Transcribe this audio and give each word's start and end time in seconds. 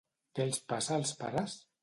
Què 0.39 0.47
els 0.49 0.57
passa 0.73 0.97
als 1.03 1.13
pares? 1.21 1.57